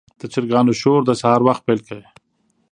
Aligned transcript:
د 0.19 0.21
چرګانو 0.33 0.73
شور 0.81 1.01
د 1.05 1.11
سهار 1.21 1.41
وخت 1.47 1.61
پیل 1.67 1.79
کړ. 1.87 1.99